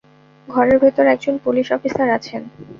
ঘরের 0.47 0.77
ভেতর 0.79 1.05
একজন 1.07 1.35
পুলিশ 1.45 1.67
অফিসার 1.71 2.07
আছেন। 2.09 2.41